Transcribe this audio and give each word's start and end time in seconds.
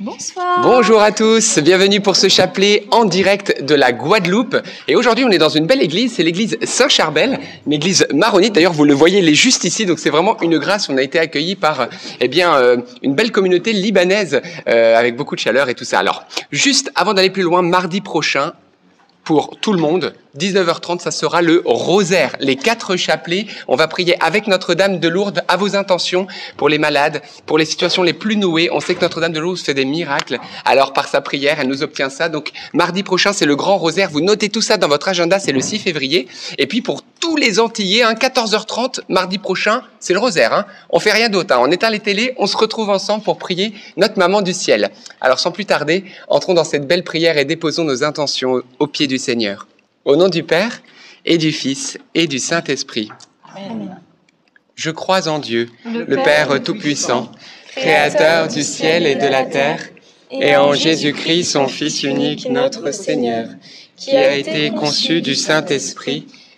Bonsoir. 0.00 0.60
Bonjour 0.62 1.02
à 1.02 1.10
tous, 1.10 1.58
bienvenue 1.58 2.00
pour 2.00 2.14
ce 2.14 2.28
chapelet 2.28 2.86
en 2.92 3.04
direct 3.04 3.64
de 3.64 3.74
la 3.74 3.90
Guadeloupe. 3.90 4.56
Et 4.86 4.94
aujourd'hui, 4.94 5.24
on 5.24 5.30
est 5.30 5.38
dans 5.38 5.48
une 5.48 5.66
belle 5.66 5.82
église, 5.82 6.12
c'est 6.14 6.22
l'église 6.22 6.56
Saint-Charbel, 6.62 7.40
une 7.66 7.72
église 7.72 8.06
maronite. 8.14 8.54
D'ailleurs, 8.54 8.72
vous 8.72 8.84
le 8.84 8.94
voyez, 8.94 9.18
elle 9.18 9.28
est 9.28 9.34
juste 9.34 9.64
ici, 9.64 9.86
donc 9.86 9.98
c'est 9.98 10.10
vraiment 10.10 10.40
une 10.40 10.58
grâce. 10.58 10.88
On 10.88 10.96
a 10.96 11.02
été 11.02 11.18
accueillis 11.18 11.56
par, 11.56 11.88
eh 12.20 12.28
bien, 12.28 12.54
euh, 12.54 12.76
une 13.02 13.16
belle 13.16 13.32
communauté 13.32 13.72
libanaise 13.72 14.40
euh, 14.68 14.96
avec 14.96 15.16
beaucoup 15.16 15.34
de 15.34 15.40
chaleur 15.40 15.68
et 15.68 15.74
tout 15.74 15.82
ça. 15.82 15.98
Alors, 15.98 16.22
juste 16.52 16.92
avant 16.94 17.12
d'aller 17.12 17.30
plus 17.30 17.42
loin, 17.42 17.62
mardi 17.62 18.00
prochain, 18.00 18.52
pour 19.28 19.58
tout 19.60 19.74
le 19.74 19.78
monde. 19.78 20.14
19h30, 20.38 21.00
ça 21.00 21.10
sera 21.10 21.42
le 21.42 21.60
rosaire, 21.66 22.34
les 22.40 22.56
quatre 22.56 22.96
chapelets. 22.96 23.46
On 23.66 23.76
va 23.76 23.86
prier 23.86 24.16
avec 24.24 24.46
Notre-Dame 24.46 25.00
de 25.00 25.08
Lourdes 25.08 25.42
à 25.48 25.58
vos 25.58 25.76
intentions 25.76 26.26
pour 26.56 26.70
les 26.70 26.78
malades, 26.78 27.20
pour 27.44 27.58
les 27.58 27.66
situations 27.66 28.02
les 28.02 28.14
plus 28.14 28.36
nouées. 28.36 28.70
On 28.72 28.80
sait 28.80 28.94
que 28.94 29.02
Notre-Dame 29.02 29.34
de 29.34 29.40
Lourdes 29.40 29.58
fait 29.58 29.74
des 29.74 29.84
miracles. 29.84 30.38
Alors 30.64 30.94
par 30.94 31.08
sa 31.08 31.20
prière, 31.20 31.60
elle 31.60 31.68
nous 31.68 31.82
obtient 31.82 32.08
ça. 32.08 32.30
Donc 32.30 32.52
mardi 32.72 33.02
prochain, 33.02 33.34
c'est 33.34 33.44
le 33.44 33.54
grand 33.54 33.76
rosaire. 33.76 34.08
Vous 34.10 34.22
notez 34.22 34.48
tout 34.48 34.62
ça 34.62 34.78
dans 34.78 34.88
votre 34.88 35.08
agenda, 35.08 35.38
c'est 35.38 35.52
le 35.52 35.60
6 35.60 35.80
février. 35.80 36.26
Et 36.56 36.66
puis 36.66 36.80
pour 36.80 37.02
tous 37.28 37.36
les 37.36 37.60
Antillais, 37.60 38.02
hein, 38.02 38.14
14h30, 38.14 39.00
mardi 39.10 39.36
prochain, 39.36 39.82
c'est 40.00 40.14
le 40.14 40.18
rosaire. 40.18 40.54
Hein. 40.54 40.64
On 40.88 40.98
fait 40.98 41.12
rien 41.12 41.28
d'autre. 41.28 41.54
Hein. 41.54 41.58
On 41.60 41.70
éteint 41.70 41.90
les 41.90 41.98
télés, 41.98 42.32
on 42.38 42.46
se 42.46 42.56
retrouve 42.56 42.88
ensemble 42.88 43.22
pour 43.22 43.36
prier 43.36 43.74
notre 43.98 44.18
maman 44.18 44.40
du 44.40 44.54
ciel. 44.54 44.88
Alors 45.20 45.38
sans 45.38 45.50
plus 45.50 45.66
tarder, 45.66 46.06
entrons 46.28 46.54
dans 46.54 46.64
cette 46.64 46.86
belle 46.86 47.04
prière 47.04 47.36
et 47.36 47.44
déposons 47.44 47.84
nos 47.84 48.02
intentions 48.02 48.62
au 48.78 48.86
pied 48.86 49.06
du 49.06 49.18
Seigneur. 49.18 49.66
Au 50.06 50.16
nom 50.16 50.28
du 50.28 50.42
Père 50.42 50.80
et 51.26 51.36
du 51.36 51.52
Fils 51.52 51.98
et 52.14 52.26
du 52.26 52.38
Saint-Esprit. 52.38 53.10
Je 54.74 54.90
crois 54.90 55.28
en 55.28 55.38
Dieu, 55.38 55.68
le, 55.84 56.16
Père 56.16 56.62
Tout-Puissant, 56.62 57.30
Créateur 57.76 58.48
du 58.48 58.62
ciel 58.62 59.06
et 59.06 59.16
de 59.16 59.26
la 59.26 59.44
terre, 59.44 59.80
et 60.30 60.56
en 60.56 60.72
Jésus-Christ, 60.72 61.44
son 61.44 61.68
Fils 61.68 62.04
unique, 62.04 62.48
notre 62.48 62.90
Seigneur, 62.90 63.48
qui 63.96 64.16
a 64.16 64.34
été 64.34 64.70
conçu 64.70 65.20
du 65.20 65.34
Saint-Esprit, 65.34 66.26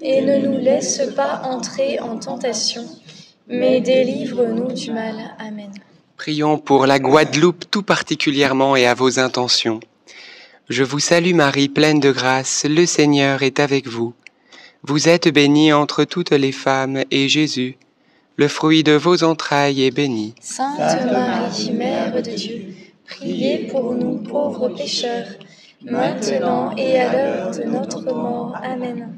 Et 0.00 0.20
ne 0.20 0.38
nous 0.38 0.58
laisse 0.58 1.02
pas 1.16 1.42
entrer 1.44 1.98
en 1.98 2.18
tentation, 2.18 2.84
mais 3.48 3.80
délivre-nous 3.80 4.72
du 4.72 4.92
mal. 4.92 5.34
Amen. 5.38 5.72
Prions 6.16 6.58
pour 6.58 6.86
la 6.86 6.98
Guadeloupe 6.98 7.64
tout 7.70 7.82
particulièrement 7.82 8.76
et 8.76 8.86
à 8.86 8.94
vos 8.94 9.18
intentions. 9.18 9.80
Je 10.68 10.84
vous 10.84 10.98
salue 10.98 11.34
Marie, 11.34 11.68
pleine 11.68 11.98
de 11.98 12.12
grâce, 12.12 12.66
le 12.68 12.86
Seigneur 12.86 13.42
est 13.42 13.58
avec 13.58 13.88
vous. 13.88 14.14
Vous 14.82 15.08
êtes 15.08 15.28
bénie 15.28 15.72
entre 15.72 16.04
toutes 16.04 16.30
les 16.30 16.52
femmes, 16.52 17.02
et 17.10 17.28
Jésus, 17.28 17.76
le 18.36 18.46
fruit 18.48 18.84
de 18.84 18.92
vos 18.92 19.24
entrailles, 19.24 19.82
est 19.82 19.90
béni. 19.90 20.34
Sainte 20.40 20.78
Marie, 21.10 21.72
Mère 21.72 22.22
de 22.22 22.30
Dieu, 22.30 22.66
priez 23.04 23.66
pour 23.66 23.94
nous 23.94 24.18
pauvres 24.18 24.68
pécheurs, 24.68 25.26
maintenant 25.82 26.76
et 26.76 26.98
à 27.00 27.12
l'heure 27.12 27.50
de 27.50 27.64
notre 27.64 28.02
mort. 28.02 28.54
Amen. 28.62 29.17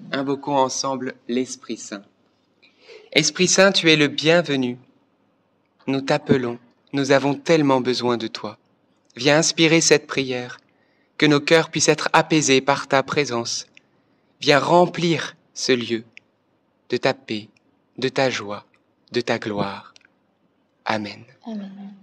Invoquons 0.11 0.57
ensemble 0.57 1.15
l'Esprit 1.27 1.77
Saint. 1.77 2.03
Esprit 3.13 3.47
Saint, 3.47 3.71
tu 3.71 3.89
es 3.89 3.95
le 3.95 4.07
bienvenu. 4.07 4.77
Nous 5.87 6.01
t'appelons, 6.01 6.59
nous 6.93 7.11
avons 7.11 7.33
tellement 7.33 7.81
besoin 7.81 8.17
de 8.17 8.27
toi. 8.27 8.57
Viens 9.15 9.37
inspirer 9.37 9.81
cette 9.81 10.07
prière, 10.07 10.59
que 11.17 11.25
nos 11.25 11.39
cœurs 11.39 11.69
puissent 11.69 11.89
être 11.89 12.09
apaisés 12.13 12.61
par 12.61 12.87
ta 12.87 13.03
présence. 13.03 13.67
Viens 14.41 14.59
remplir 14.59 15.35
ce 15.53 15.71
lieu 15.71 16.03
de 16.89 16.97
ta 16.97 17.13
paix, 17.13 17.49
de 17.97 18.09
ta 18.09 18.29
joie, 18.29 18.65
de 19.11 19.21
ta 19.21 19.39
gloire. 19.39 19.93
Amen. 20.85 21.23
Amen. 21.45 21.93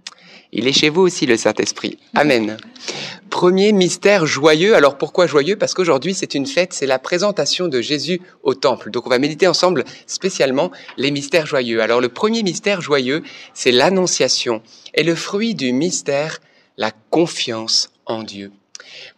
Il 0.51 0.67
est 0.67 0.73
chez 0.73 0.89
vous 0.89 1.01
aussi 1.01 1.27
le 1.27 1.37
Saint-Esprit. 1.37 1.99
Amen. 2.15 2.57
Premier 3.29 3.71
mystère 3.71 4.25
joyeux. 4.25 4.75
Alors 4.75 4.97
pourquoi 4.97 5.27
joyeux? 5.27 5.55
Parce 5.55 5.75
qu'aujourd'hui 5.75 6.15
c'est 6.15 6.33
une 6.33 6.47
fête, 6.47 6.73
c'est 6.73 6.87
la 6.87 6.97
présentation 6.97 7.67
de 7.67 7.81
Jésus 7.81 8.19
au 8.41 8.55
temple. 8.55 8.89
Donc 8.89 9.05
on 9.05 9.09
va 9.09 9.19
méditer 9.19 9.47
ensemble 9.47 9.83
spécialement 10.07 10.71
les 10.97 11.11
mystères 11.11 11.45
joyeux. 11.45 11.81
Alors 11.81 12.01
le 12.01 12.09
premier 12.09 12.41
mystère 12.41 12.81
joyeux, 12.81 13.21
c'est 13.53 13.71
l'annonciation. 13.71 14.63
Et 14.95 15.03
le 15.03 15.13
fruit 15.13 15.53
du 15.53 15.71
mystère, 15.71 16.39
la 16.77 16.91
confiance 17.11 17.91
en 18.07 18.23
Dieu. 18.23 18.51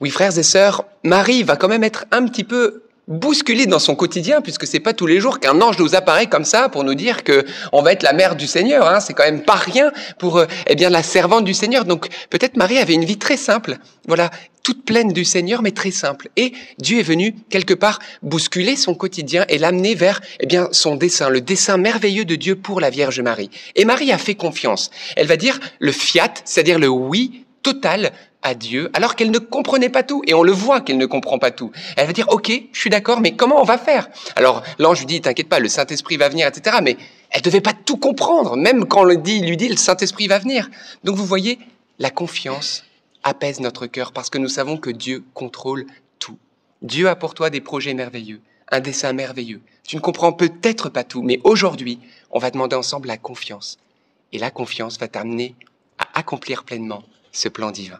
Oui 0.01 0.09
frères 0.09 0.37
et 0.37 0.43
sœurs, 0.43 0.83
Marie 1.05 1.43
va 1.43 1.55
quand 1.55 1.69
même 1.69 1.85
être 1.85 2.05
un 2.11 2.25
petit 2.25 2.43
peu 2.43 2.83
bousculé 3.11 3.65
dans 3.65 3.79
son 3.79 3.95
quotidien, 3.95 4.41
puisque 4.41 4.65
c'est 4.65 4.79
pas 4.79 4.93
tous 4.93 5.05
les 5.05 5.19
jours 5.19 5.39
qu'un 5.39 5.61
ange 5.61 5.77
nous 5.77 5.95
apparaît 5.95 6.27
comme 6.27 6.45
ça 6.45 6.69
pour 6.69 6.83
nous 6.83 6.95
dire 6.95 7.23
que 7.23 7.45
on 7.73 7.81
va 7.81 7.91
être 7.91 8.03
la 8.03 8.13
mère 8.13 8.35
du 8.35 8.47
Seigneur. 8.47 8.87
Hein. 8.87 9.01
C'est 9.01 9.13
quand 9.13 9.25
même 9.25 9.43
pas 9.43 9.55
rien 9.55 9.91
pour 10.17 10.37
euh, 10.37 10.45
eh 10.67 10.75
bien 10.75 10.89
la 10.89 11.03
servante 11.03 11.43
du 11.43 11.53
Seigneur. 11.53 11.83
Donc 11.83 12.07
peut-être 12.29 12.55
Marie 12.55 12.77
avait 12.77 12.93
une 12.93 13.03
vie 13.03 13.17
très 13.17 13.35
simple, 13.35 13.77
voilà, 14.07 14.31
toute 14.63 14.85
pleine 14.85 15.11
du 15.11 15.25
Seigneur, 15.25 15.61
mais 15.61 15.71
très 15.71 15.91
simple. 15.91 16.29
Et 16.37 16.53
Dieu 16.77 16.99
est 16.99 17.03
venu 17.03 17.35
quelque 17.49 17.73
part 17.73 17.99
bousculer 18.21 18.77
son 18.77 18.95
quotidien 18.95 19.45
et 19.49 19.57
l'amener 19.57 19.93
vers 19.93 20.21
eh 20.39 20.45
bien 20.45 20.69
son 20.71 20.95
dessein, 20.95 21.29
le 21.29 21.41
dessein 21.41 21.77
merveilleux 21.77 22.25
de 22.25 22.35
Dieu 22.35 22.55
pour 22.55 22.79
la 22.79 22.89
Vierge 22.89 23.19
Marie. 23.19 23.49
Et 23.75 23.83
Marie 23.83 24.13
a 24.13 24.17
fait 24.17 24.35
confiance. 24.35 24.89
Elle 25.17 25.27
va 25.27 25.35
dire 25.35 25.59
le 25.79 25.91
fiat, 25.91 26.33
c'est-à-dire 26.45 26.79
le 26.79 26.87
oui 26.87 27.45
total 27.61 28.11
à 28.43 28.53
Dieu 28.53 28.89
alors 28.93 29.15
qu'elle 29.15 29.31
ne 29.31 29.39
comprenait 29.39 29.89
pas 29.89 30.03
tout 30.03 30.21
et 30.27 30.33
on 30.33 30.43
le 30.43 30.51
voit 30.51 30.81
qu'elle 30.81 30.97
ne 30.97 31.05
comprend 31.05 31.39
pas 31.39 31.51
tout. 31.51 31.71
Elle 31.97 32.07
va 32.07 32.13
dire 32.13 32.29
ok, 32.29 32.51
je 32.71 32.79
suis 32.79 32.89
d'accord, 32.89 33.21
mais 33.21 33.35
comment 33.35 33.61
on 33.61 33.65
va 33.65 33.77
faire? 33.77 34.09
Alors 34.35 34.63
l'ange 34.79 34.99
lui 34.99 35.05
dit 35.05 35.21
t'inquiète 35.21 35.49
pas, 35.49 35.59
le 35.59 35.69
Saint 35.69 35.85
Esprit 35.85 36.17
va 36.17 36.29
venir, 36.29 36.47
etc. 36.47 36.77
Mais 36.81 36.97
elle 37.29 37.41
devait 37.41 37.61
pas 37.61 37.73
tout 37.73 37.97
comprendre, 37.97 38.55
même 38.57 38.85
quand 38.85 39.01
on 39.01 39.05
le 39.05 39.17
dit, 39.17 39.41
lui 39.41 39.57
dit 39.57 39.67
le 39.67 39.77
Saint 39.77 39.97
Esprit 39.97 40.27
va 40.27 40.39
venir. 40.39 40.69
Donc 41.03 41.15
vous 41.15 41.25
voyez, 41.25 41.59
la 41.99 42.09
confiance 42.09 42.83
apaise 43.23 43.59
notre 43.59 43.87
cœur 43.87 44.11
parce 44.11 44.29
que 44.29 44.37
nous 44.37 44.49
savons 44.49 44.77
que 44.77 44.89
Dieu 44.89 45.23
contrôle 45.33 45.85
tout. 46.19 46.37
Dieu 46.81 47.07
a 47.09 47.15
pour 47.15 47.33
toi 47.33 47.49
des 47.49 47.61
projets 47.61 47.93
merveilleux, 47.93 48.41
un 48.71 48.79
dessein 48.79 49.13
merveilleux. 49.13 49.61
Tu 49.83 49.95
ne 49.95 50.01
comprends 50.01 50.33
peut-être 50.33 50.89
pas 50.89 51.03
tout, 51.03 51.21
mais 51.21 51.39
aujourd'hui, 51.43 51.99
on 52.31 52.39
va 52.39 52.51
demander 52.51 52.75
ensemble 52.75 53.07
la 53.07 53.17
confiance. 53.17 53.77
Et 54.31 54.39
la 54.39 54.49
confiance 54.49 54.97
va 54.97 55.07
t'amener 55.07 55.55
à 55.99 56.19
accomplir 56.19 56.63
pleinement 56.63 57.03
ce 57.31 57.49
plan 57.49 57.71
divin. 57.71 57.99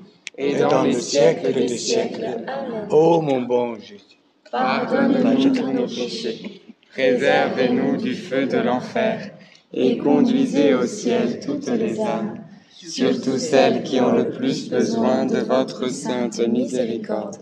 et 0.41 0.55
dans 0.55 0.83
les 0.83 0.99
siècles 0.99 1.53
des 1.53 1.77
siècles. 1.77 2.45
Ô 2.89 3.21
mon 3.21 3.41
bon 3.41 3.75
Jésus, 3.75 4.17
Pardonne-nous 4.51 5.53
tous 5.53 5.71
nos 5.71 5.87
péchés, 5.87 6.61
Préservez-nous 6.91 7.97
du 7.97 8.15
feu 8.15 8.47
de 8.47 8.57
l'enfer 8.57 9.31
et 9.73 9.97
conduisez 9.97 10.73
au 10.73 10.85
ciel 10.85 11.39
toutes 11.39 11.69
les 11.69 11.99
âmes, 12.01 12.43
surtout 12.75 13.37
celles 13.37 13.83
qui 13.83 14.01
ont 14.01 14.11
le 14.11 14.29
plus 14.29 14.69
besoin 14.69 15.25
de 15.25 15.37
votre 15.37 15.87
sainte 15.89 16.39
miséricorde. 16.39 17.37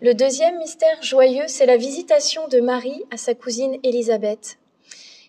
Le 0.00 0.14
deuxième 0.14 0.56
mystère 0.58 1.02
joyeux, 1.02 1.44
c'est 1.48 1.66
la 1.66 1.76
visitation 1.76 2.48
de 2.48 2.60
Marie 2.60 3.02
à 3.10 3.16
sa 3.16 3.34
cousine 3.34 3.76
Élisabeth. 3.82 4.58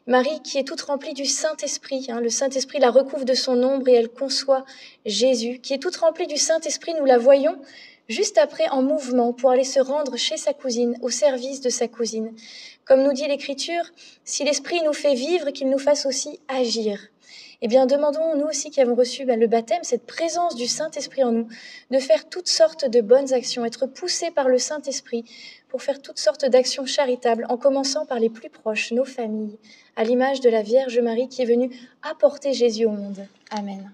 Marie 0.05 0.41
qui 0.43 0.57
est 0.57 0.67
toute 0.67 0.81
remplie 0.81 1.13
du 1.13 1.25
Saint-Esprit, 1.25 2.07
hein, 2.09 2.19
le 2.19 2.29
Saint-Esprit 2.29 2.79
la 2.79 2.91
recouvre 2.91 3.23
de 3.23 3.33
son 3.33 3.63
ombre 3.63 3.87
et 3.87 3.93
elle 3.93 4.09
conçoit 4.09 4.65
Jésus, 5.05 5.59
qui 5.59 5.73
est 5.73 5.77
toute 5.77 5.95
remplie 5.95 6.27
du 6.27 6.35
Saint-Esprit, 6.35 6.93
nous 6.99 7.05
la 7.05 7.17
voyons 7.17 7.57
juste 8.09 8.37
après 8.37 8.67
en 8.67 8.81
mouvement 8.81 9.31
pour 9.31 9.49
aller 9.51 9.63
se 9.63 9.79
rendre 9.79 10.17
chez 10.17 10.35
sa 10.35 10.53
cousine, 10.53 10.97
au 11.01 11.09
service 11.09 11.61
de 11.61 11.69
sa 11.69 11.87
cousine. 11.87 12.33
Comme 12.83 13.01
nous 13.01 13.13
dit 13.13 13.27
l'Écriture, 13.27 13.85
si 14.25 14.43
l'Esprit 14.43 14.81
nous 14.83 14.91
fait 14.91 15.15
vivre, 15.15 15.51
qu'il 15.51 15.69
nous 15.69 15.79
fasse 15.79 16.05
aussi 16.05 16.37
agir. 16.49 16.99
Eh 17.65 17.69
bien, 17.69 17.85
demandons, 17.85 18.35
nous 18.35 18.45
aussi 18.45 18.71
qui 18.71 18.81
avons 18.81 18.93
reçu 18.93 19.23
ben, 19.23 19.39
le 19.39 19.47
baptême, 19.47 19.83
cette 19.83 20.05
présence 20.05 20.55
du 20.55 20.67
Saint-Esprit 20.67 21.23
en 21.23 21.31
nous, 21.31 21.47
de 21.91 21.97
faire 21.97 22.27
toutes 22.27 22.49
sortes 22.49 22.83
de 22.83 22.99
bonnes 22.99 23.31
actions, 23.31 23.63
être 23.63 23.85
poussés 23.85 24.31
par 24.31 24.49
le 24.49 24.57
Saint-Esprit 24.57 25.23
pour 25.69 25.81
faire 25.81 26.01
toutes 26.01 26.19
sortes 26.19 26.43
d'actions 26.43 26.85
charitables, 26.85 27.45
en 27.47 27.55
commençant 27.55 28.05
par 28.05 28.19
les 28.19 28.29
plus 28.29 28.49
proches, 28.49 28.91
nos 28.91 29.05
familles, 29.05 29.57
à 29.95 30.03
l'image 30.03 30.41
de 30.41 30.49
la 30.49 30.61
Vierge 30.61 30.99
Marie 30.99 31.29
qui 31.29 31.41
est 31.41 31.45
venue 31.45 31.71
apporter 32.01 32.51
Jésus 32.51 32.85
au 32.85 32.91
monde. 32.91 33.25
Amen. 33.49 33.89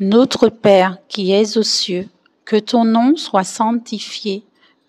Notre 0.00 0.48
Père 0.48 0.98
qui 1.06 1.30
es 1.30 1.56
aux 1.56 1.62
cieux, 1.62 2.08
que 2.44 2.56
ton 2.56 2.84
nom 2.84 3.14
soit 3.14 3.44
sanctifié, 3.44 4.42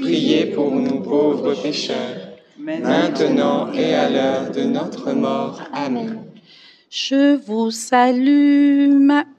priez 0.00 0.46
pour 0.46 0.70
nous 0.72 1.00
pauvres 1.00 1.54
pécheurs, 1.54 2.20
maintenant 2.58 3.72
et 3.72 3.94
à 3.94 4.08
l'heure 4.08 4.50
de 4.50 4.62
notre 4.62 5.12
mort. 5.12 5.60
Amen. 5.72 6.24
Je 6.90 7.36
vous 7.36 7.70
salue, 7.70 8.90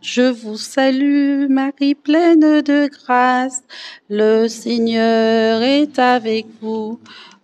je 0.02 0.22
vous 0.22 0.56
salue, 0.56 1.48
Marie 1.50 1.96
pleine 1.96 2.62
de 2.62 2.88
grâce. 2.88 3.64
Le 4.10 4.48
Seigneur 4.48 5.62
est 5.62 6.00
avec 6.00 6.46
vous. 6.62 7.00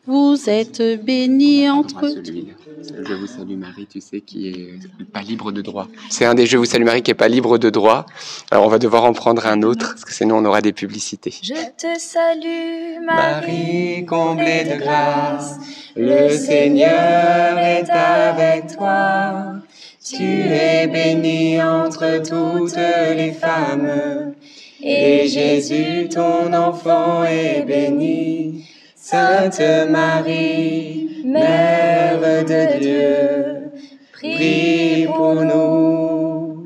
Vous 0.08 0.50
êtes 0.50 0.82
bénie 1.04 1.70
entre 1.70 2.08
Je 2.08 3.14
vous 3.14 3.28
salue 3.28 3.58
Marie, 3.58 3.88
tu 3.88 4.00
sais, 4.00 4.22
qui 4.22 4.48
est 4.48 4.80
pas 5.12 5.20
libre 5.20 5.52
de 5.52 5.62
droit. 5.62 5.90
C'est 6.10 6.24
un 6.24 6.34
des 6.34 6.46
Je 6.46 6.56
vous 6.56 6.64
salue 6.64 6.86
Marie 6.86 7.02
qui 7.02 7.12
est 7.12 7.14
pas 7.14 7.28
libre 7.28 7.58
de 7.58 7.70
droit. 7.70 8.06
Alors 8.50 8.66
on 8.66 8.70
va 8.70 8.80
devoir 8.80 9.04
en 9.04 9.12
prendre 9.12 9.46
un 9.46 9.64
autre, 9.64 9.90
parce 9.90 10.06
que 10.06 10.14
sinon 10.14 10.38
on 10.38 10.46
aura 10.46 10.62
des 10.62 10.72
publicités. 10.72 11.34
Je 11.44 11.54
te 11.54 12.00
salue 12.00 13.04
Marie, 13.06 14.06
comblée 14.06 14.64
de 14.64 14.80
grâce. 14.80 15.58
Le 15.98 16.30
Seigneur 16.30 17.58
est 17.58 17.90
avec 17.90 18.78
toi. 18.78 19.56
Tu 20.02 20.24
es 20.24 20.88
bénie 20.88 21.62
entre 21.62 22.24
toutes 22.24 22.78
les 22.78 23.34
femmes, 23.34 24.34
et 24.82 25.28
Jésus, 25.28 26.08
ton 26.08 26.54
enfant, 26.54 27.26
est 27.26 27.66
béni. 27.68 28.67
Sainte 29.10 29.62
Marie, 29.90 31.24
Mère 31.24 32.20
de 32.44 32.80
Dieu, 32.82 33.72
prie 34.12 35.08
pour 35.08 35.36
nous, 35.36 36.66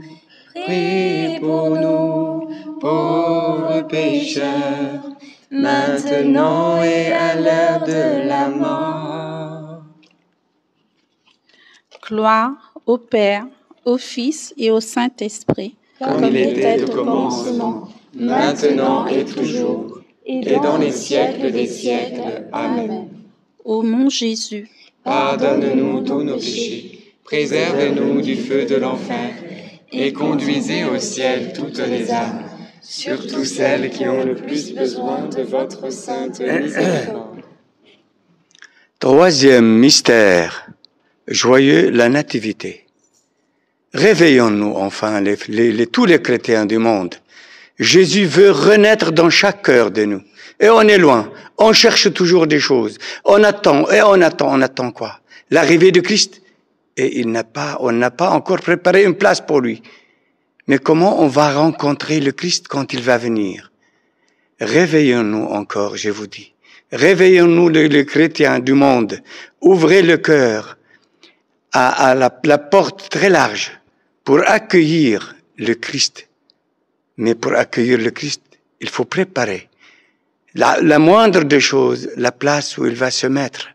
prie 0.56 1.40
pour 1.40 1.70
nous, 1.70 2.50
pauvres 2.80 3.86
pécheurs, 3.88 5.04
maintenant 5.52 6.82
et 6.82 7.14
à 7.14 7.36
l'heure 7.36 7.84
de 7.86 8.28
la 8.28 8.50
mort. 8.50 9.84
Gloire 12.08 12.74
au 12.88 12.98
Père, 12.98 13.46
au 13.86 14.00
Fils 14.00 14.52
et 14.58 14.72
au 14.72 14.80
Saint-Esprit, 14.80 15.76
comme, 16.00 16.24
il 16.24 16.38
était 16.38 16.84
au 16.86 16.88
commencement, 16.88 17.88
maintenant 18.16 19.06
et 19.06 19.26
toujours, 19.26 20.01
et 20.32 20.56
dans 20.60 20.78
les 20.78 20.92
siècles 20.92 21.52
des 21.52 21.68
siècles. 21.68 22.46
Amen. 22.52 23.08
Ô 23.66 23.82
mon 23.84 24.10
Jésus, 24.10 24.70
Pardonne-nous 25.04 26.02
tous 26.02 26.24
nos 26.24 26.38
péchés, 26.38 27.14
préservez-nous 27.24 28.22
du 28.22 28.36
feu 28.36 28.66
de 28.66 28.76
l'enfer, 28.76 29.34
et 29.92 30.14
conduisez 30.14 30.86
au 30.86 30.98
ciel 30.98 31.54
toutes 31.54 31.80
les 31.80 32.12
âmes, 32.12 32.44
surtout 32.82 33.44
celles 33.44 33.90
qui 33.90 34.08
ont 34.08 34.24
le 34.24 34.36
plus 34.36 34.74
besoin 34.74 35.28
de 35.28 35.42
votre 35.42 35.92
sainte 35.92 36.40
miséricorde. 36.40 37.42
Troisième 39.00 39.80
mystère, 39.80 40.70
joyeux 41.28 41.90
la 41.90 42.08
nativité. 42.08 42.86
Réveillons-nous 43.94 44.74
enfin, 44.76 45.22
tous 45.92 46.06
les 46.06 46.22
chrétiens 46.22 46.66
du 46.66 46.78
monde. 46.78 47.16
Jésus 47.82 48.26
veut 48.26 48.52
renaître 48.52 49.12
dans 49.12 49.32
chaque 49.32 49.64
cœur 49.64 49.90
de 49.90 50.06
nous. 50.06 50.22
Et 50.60 50.70
on 50.70 50.82
est 50.82 51.00
loin. 51.00 51.32
On 51.58 51.74
cherche 51.74 52.14
toujours 52.14 52.46
des 52.46 52.60
choses. 52.60 53.00
On 53.26 53.44
attend, 53.44 53.90
et 53.90 54.04
on 54.04 54.22
attend, 54.22 54.50
on 54.52 54.62
attend 54.62 54.92
quoi? 54.92 55.20
L'arrivée 55.50 55.92
de 55.92 56.00
Christ. 56.00 56.44
Et 56.96 57.20
il 57.20 57.32
n'a 57.32 57.44
pas, 57.44 57.78
on 57.80 57.92
n'a 57.92 58.12
pas 58.12 58.30
encore 58.30 58.60
préparé 58.60 59.04
une 59.04 59.16
place 59.16 59.42
pour 59.42 59.62
lui. 59.62 59.82
Mais 60.68 60.78
comment 60.78 61.24
on 61.24 61.28
va 61.28 61.54
rencontrer 61.54 62.20
le 62.20 62.32
Christ 62.32 62.68
quand 62.68 62.94
il 62.94 63.02
va 63.02 63.18
venir? 63.18 63.72
Réveillons-nous 64.60 65.46
encore, 65.46 65.98
je 65.98 66.12
vous 66.12 66.28
dis. 66.28 66.54
Réveillons-nous 66.92 67.70
les, 67.70 68.06
chrétiens 68.06 68.60
du 68.60 68.74
monde. 68.74 69.22
Ouvrez 69.60 70.04
le 70.04 70.18
cœur 70.18 70.78
à, 71.72 72.14
la, 72.14 72.32
la 72.44 72.58
porte 72.60 73.10
très 73.10 73.30
large 73.30 73.72
pour 74.24 74.48
accueillir 74.48 75.36
le 75.58 75.74
Christ. 75.74 76.28
Mais 77.18 77.36
pour 77.36 77.54
accueillir 77.54 77.98
le 77.98 78.12
Christ, 78.12 78.42
il 78.80 78.90
faut 78.90 79.06
préparer 79.06 79.70
la, 80.56 81.00
moindre 81.00 81.44
des 81.44 81.60
choses, 81.60 82.10
la 82.18 82.32
place 82.32 82.78
où 82.78 82.86
il 82.86 82.96
va 82.96 83.12
se 83.12 83.28
mettre. 83.28 83.70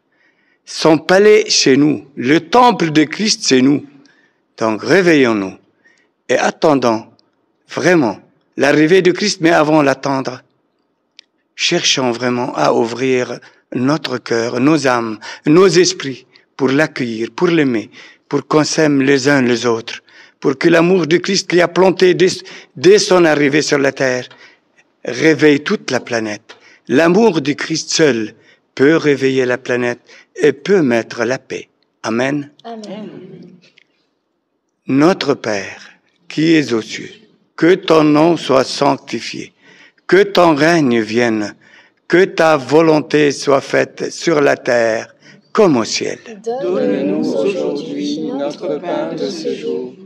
Son 0.64 0.98
palais, 0.98 1.44
c'est 1.48 1.76
nous. 1.76 2.06
Le 2.16 2.40
temple 2.40 2.90
de 2.90 3.04
Christ, 3.04 3.42
c'est 3.44 3.62
nous. 3.62 3.86
Donc 4.58 4.82
réveillons-nous 4.82 5.54
et 6.28 6.38
attendons 6.38 7.06
vraiment 7.68 8.18
l'arrivée 8.56 9.02
de 9.02 9.12
Christ, 9.12 9.40
mais 9.40 9.50
avant 9.50 9.82
l'attendre, 9.82 10.42
cherchons 11.54 12.10
vraiment 12.10 12.54
à 12.56 12.72
ouvrir 12.72 13.38
notre 13.74 14.18
cœur, 14.18 14.60
nos 14.60 14.86
âmes, 14.86 15.18
nos 15.46 15.66
esprits 15.66 16.26
pour 16.56 16.68
l'accueillir, 16.68 17.28
pour 17.34 17.48
l'aimer, 17.48 17.90
pour 18.28 18.46
qu'on 18.46 18.64
s'aime 18.64 19.02
les 19.02 19.28
uns 19.28 19.42
les 19.42 19.66
autres, 19.66 20.02
pour 20.46 20.56
que 20.56 20.68
l'amour 20.68 21.08
de 21.08 21.16
Christ 21.16 21.50
qui 21.50 21.60
a 21.60 21.66
planté 21.66 22.14
dès, 22.14 22.98
son 23.00 23.24
arrivée 23.24 23.62
sur 23.62 23.78
la 23.78 23.90
terre 23.90 24.28
réveille 25.04 25.64
toute 25.64 25.90
la 25.90 25.98
planète. 25.98 26.56
L'amour 26.86 27.40
du 27.40 27.56
Christ 27.56 27.90
seul 27.90 28.32
peut 28.76 28.94
réveiller 28.94 29.44
la 29.44 29.58
planète 29.58 29.98
et 30.36 30.52
peut 30.52 30.82
mettre 30.82 31.24
la 31.24 31.40
paix. 31.40 31.68
Amen. 32.04 32.52
Amen. 32.62 33.08
Notre 34.86 35.34
Père, 35.34 35.90
qui 36.28 36.54
es 36.54 36.72
aux 36.72 36.80
cieux, 36.80 37.10
que 37.56 37.74
ton 37.74 38.04
nom 38.04 38.36
soit 38.36 38.62
sanctifié 38.62 39.52
que 40.06 40.22
ton 40.22 40.54
règne 40.54 41.00
vienne, 41.00 41.56
que 42.06 42.24
ta 42.24 42.56
volonté 42.56 43.32
soit 43.32 43.60
faite 43.60 44.12
sur 44.12 44.40
la 44.40 44.56
terre 44.56 45.12
comme 45.50 45.76
au 45.76 45.84
ciel. 45.84 46.20
Donne-nous 46.62 47.34
aujourd'hui 47.34 48.30
notre 48.32 48.78
pain 48.78 49.12
de 49.12 49.28
ce 49.28 49.52
jour. 49.52 50.05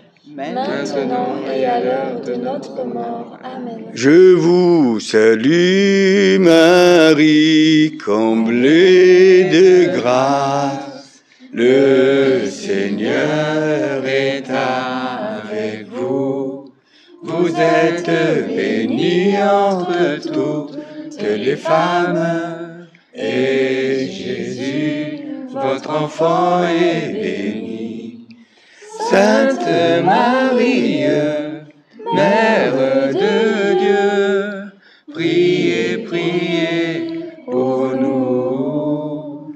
maintenant 0.35 1.41
et 1.53 1.65
à 1.65 1.79
l'heure 1.79 2.21
de 2.21 2.35
notre 2.35 2.83
mort. 2.85 3.37
Amen. 3.43 3.85
Je 3.93 4.33
vous 4.33 4.99
salue 4.99 6.39
Marie, 6.39 7.97
comblée 8.03 9.45
de 9.45 9.97
grâce. 9.97 11.23
Le 11.53 12.45
Seigneur 12.45 14.05
est 14.05 14.49
avec 14.49 15.87
vous. 15.89 16.71
Vous 17.23 17.49
êtes 17.49 18.09
bénie 18.47 19.35
entre 19.37 20.31
toutes 20.31 20.79
les 21.21 21.55
femmes. 21.55 22.87
Et 23.13 24.07
Jésus, 24.09 25.19
votre 25.51 25.91
enfant, 25.91 26.63
est 26.63 27.11
béni. 27.11 27.70
Sainte 29.11 30.05
Marie, 30.05 31.03
Mère 32.15 33.13
de 33.13 33.73
Dieu, 33.77 34.71
priez, 35.11 35.97
priez 36.07 37.35
pour 37.45 37.87
nous. 37.99 39.53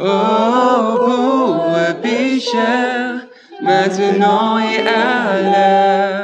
Oh, 0.00 0.96
pauvres 1.04 2.00
pécheurs, 2.00 3.26
maintenant 3.60 4.58
et 4.58 4.88
à 4.88 5.42
l'heure 5.52 6.23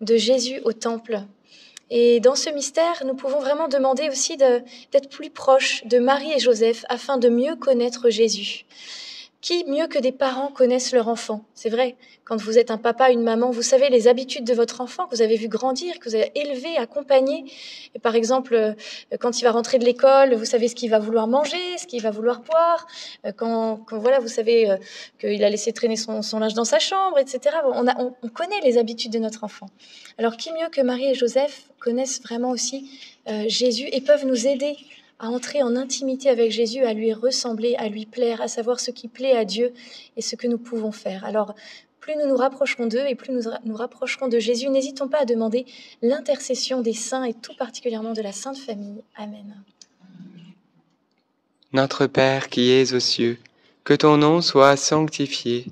de 0.00 0.16
Jésus 0.16 0.60
au 0.64 0.72
temple. 0.72 1.20
Et 1.90 2.20
dans 2.20 2.34
ce 2.34 2.50
mystère, 2.50 3.02
nous 3.06 3.14
pouvons 3.14 3.40
vraiment 3.40 3.68
demander 3.68 4.08
aussi 4.10 4.36
d'être 4.36 5.08
plus 5.08 5.30
proches 5.30 5.84
de 5.86 5.98
Marie 5.98 6.32
et 6.32 6.38
Joseph 6.38 6.84
afin 6.88 7.16
de 7.16 7.28
mieux 7.28 7.56
connaître 7.56 8.10
Jésus. 8.10 8.66
Qui 9.40 9.64
mieux 9.66 9.86
que 9.86 10.00
des 10.00 10.10
parents 10.10 10.48
connaissent 10.48 10.90
leur 10.90 11.06
enfant? 11.06 11.44
C'est 11.54 11.68
vrai, 11.68 11.94
quand 12.24 12.36
vous 12.36 12.58
êtes 12.58 12.72
un 12.72 12.76
papa, 12.76 13.12
une 13.12 13.22
maman, 13.22 13.50
vous 13.50 13.62
savez 13.62 13.88
les 13.88 14.08
habitudes 14.08 14.44
de 14.44 14.52
votre 14.52 14.80
enfant 14.80 15.06
que 15.06 15.14
vous 15.14 15.22
avez 15.22 15.36
vu 15.36 15.46
grandir, 15.46 16.00
que 16.00 16.08
vous 16.08 16.16
avez 16.16 16.32
élevé, 16.34 16.76
accompagné. 16.76 17.44
Et 17.94 18.00
par 18.00 18.16
exemple, 18.16 18.54
euh, 18.54 18.74
quand 19.20 19.40
il 19.40 19.44
va 19.44 19.52
rentrer 19.52 19.78
de 19.78 19.84
l'école, 19.84 20.34
vous 20.34 20.44
savez 20.44 20.66
ce 20.66 20.74
qu'il 20.74 20.90
va 20.90 20.98
vouloir 20.98 21.28
manger, 21.28 21.78
ce 21.78 21.86
qu'il 21.86 22.02
va 22.02 22.10
vouloir 22.10 22.40
boire. 22.40 22.88
Euh, 23.26 23.32
Quand, 23.32 23.86
voilà, 23.92 24.18
vous 24.18 24.26
savez 24.26 24.70
euh, 24.70 24.76
qu'il 25.20 25.44
a 25.44 25.50
laissé 25.50 25.72
traîner 25.72 25.96
son, 25.96 26.20
linge 26.40 26.54
dans 26.54 26.64
sa 26.64 26.80
chambre, 26.80 27.20
etc. 27.20 27.56
On, 27.64 28.28
connaît 28.30 28.60
les 28.64 28.76
habitudes 28.76 29.12
de 29.12 29.20
notre 29.20 29.44
enfant. 29.44 29.66
Alors 30.18 30.36
qui 30.36 30.50
mieux 30.52 30.68
que 30.68 30.80
Marie 30.80 31.10
et 31.10 31.14
Joseph 31.14 31.62
connaissent 31.78 32.20
vraiment 32.22 32.50
aussi 32.50 32.90
Jésus 33.46 33.88
et 33.92 34.00
peuvent 34.00 34.26
nous 34.26 34.46
aider 34.46 34.76
à 35.18 35.28
entrer 35.28 35.62
en 35.62 35.76
intimité 35.76 36.28
avec 36.28 36.50
Jésus, 36.52 36.84
à 36.84 36.92
lui 36.92 37.12
ressembler, 37.12 37.74
à 37.76 37.88
lui 37.88 38.06
plaire, 38.06 38.40
à 38.40 38.48
savoir 38.48 38.80
ce 38.80 38.90
qui 38.90 39.08
plaît 39.08 39.36
à 39.36 39.44
Dieu 39.44 39.72
et 40.16 40.22
ce 40.22 40.36
que 40.36 40.46
nous 40.46 40.58
pouvons 40.58 40.92
faire. 40.92 41.24
Alors 41.24 41.54
plus 42.00 42.16
nous 42.16 42.26
nous 42.26 42.36
rapprocherons 42.36 42.86
d'eux 42.86 43.04
et 43.06 43.14
plus 43.14 43.32
nous 43.32 43.42
nous 43.64 43.76
rapprocherons 43.76 44.28
de 44.28 44.38
Jésus, 44.38 44.68
n'hésitons 44.70 45.08
pas 45.08 45.22
à 45.22 45.24
demander 45.24 45.66
l'intercession 46.00 46.80
des 46.80 46.94
saints 46.94 47.24
et 47.24 47.34
tout 47.34 47.54
particulièrement 47.58 48.12
de 48.12 48.22
la 48.22 48.32
Sainte 48.32 48.58
Famille. 48.58 49.02
Amen. 49.16 49.62
Notre 51.72 52.06
Père 52.06 52.48
qui 52.48 52.70
es 52.70 52.94
aux 52.94 53.00
cieux, 53.00 53.38
que 53.84 53.92
ton 53.92 54.16
nom 54.16 54.40
soit 54.40 54.76
sanctifié, 54.76 55.66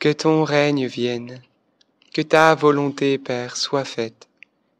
que 0.00 0.12
ton 0.12 0.42
règne 0.42 0.86
vienne, 0.86 1.40
que 2.12 2.22
ta 2.22 2.54
volonté, 2.56 3.18
Père, 3.18 3.56
soit 3.56 3.84
faite, 3.84 4.26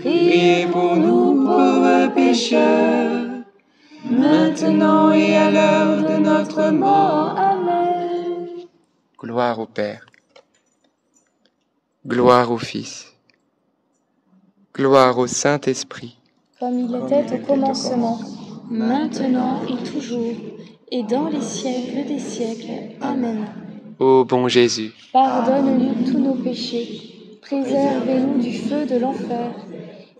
priez 0.00 0.66
pour 0.66 0.96
nous 0.96 1.44
pauvres 1.44 2.14
pécheurs, 2.14 3.26
maintenant 4.10 5.12
et 5.12 5.36
à 5.36 5.50
l'heure 5.50 6.02
de 6.02 6.16
notre 6.22 6.70
mort. 6.70 7.34
Amen. 7.36 8.46
Gloire 9.18 9.58
au 9.58 9.66
Père. 9.66 10.06
Gloire 12.06 12.50
au 12.50 12.58
Fils. 12.58 13.12
Gloire 14.74 15.18
au 15.18 15.26
Saint-Esprit. 15.26 16.16
Comme 16.60 16.78
il 16.78 16.94
était 16.94 17.34
au 17.34 17.38
commencement, 17.46 18.18
maintenant 18.70 19.60
et 19.68 19.82
toujours, 19.90 20.34
et 20.90 21.02
dans 21.02 21.28
les 21.28 21.40
siècles 21.40 22.06
des 22.06 22.18
siècles. 22.18 22.96
Amen. 23.00 23.46
Ô 23.98 24.24
bon 24.24 24.46
Jésus, 24.46 24.92
pardonne-nous 25.12 26.04
tous 26.04 26.18
nos 26.18 26.34
péchés, 26.34 27.38
préservez-nous 27.42 28.38
du 28.38 28.52
feu 28.56 28.86
de 28.86 28.96
l'enfer, 28.96 29.50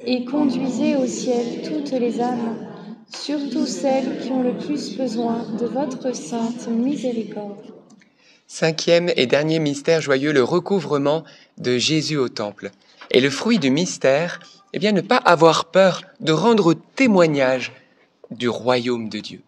et 0.04 0.24
conduisez 0.24 0.96
au 0.96 1.06
ciel 1.06 1.62
toutes 1.62 1.92
les 1.92 2.20
âmes, 2.20 2.56
surtout 3.08 3.66
celles 3.66 4.20
qui 4.20 4.30
ont 4.30 4.42
le 4.42 4.56
plus 4.56 4.96
besoin 4.96 5.44
de 5.58 5.66
votre 5.66 6.14
sainte 6.14 6.68
miséricorde. 6.68 7.64
Cinquième 8.46 9.10
et 9.16 9.26
dernier 9.26 9.58
mystère 9.58 10.00
joyeux, 10.00 10.32
le 10.32 10.42
recouvrement 10.42 11.24
de 11.58 11.76
Jésus 11.76 12.16
au 12.16 12.28
temple. 12.28 12.70
Et 13.10 13.20
le 13.20 13.30
fruit 13.30 13.58
du 13.58 13.70
mystère, 13.70 14.40
eh 14.72 14.78
bien, 14.78 14.92
ne 14.92 15.00
pas 15.00 15.16
avoir 15.16 15.66
peur 15.66 16.02
de 16.20 16.32
rendre 16.32 16.74
témoignage 16.94 17.72
du 18.30 18.48
royaume 18.48 19.08
de 19.08 19.18
Dieu. 19.18 19.40